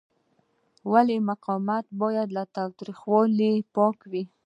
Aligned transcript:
ولې 0.91 1.17
مقاومت 1.29 1.85
باید 2.01 2.27
له 2.37 2.43
تاوتریخوالي 2.55 3.53
پاک 3.75 3.97
وي؟ 4.11 4.23